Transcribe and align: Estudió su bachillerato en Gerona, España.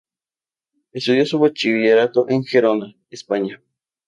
Estudió 0.93 1.27
su 1.27 1.37
bachillerato 1.37 2.27
en 2.27 2.43
Gerona, 2.43 2.95
España. 3.11 3.61